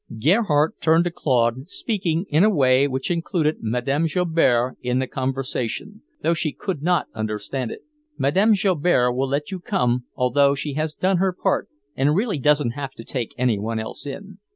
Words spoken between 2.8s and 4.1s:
which included Madame